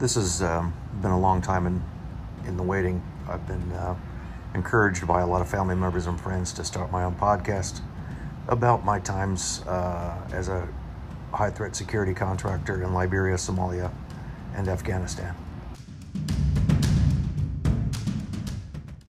[0.00, 0.72] this has um,
[1.02, 1.82] been a long time in,
[2.46, 3.02] in the waiting.
[3.28, 3.94] I've been uh,
[4.54, 7.82] encouraged by a lot of family members and friends to start my own podcast
[8.48, 10.66] about my times uh, as a
[11.32, 13.92] high threat security contractor in Liberia, Somalia,
[14.56, 15.34] and Afghanistan.